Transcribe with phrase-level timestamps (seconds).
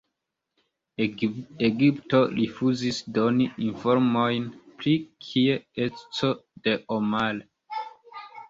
[1.67, 4.49] Egipto rifuzis doni informojn
[4.81, 4.97] pri
[5.29, 6.33] kie-eco
[6.65, 7.43] de Omar.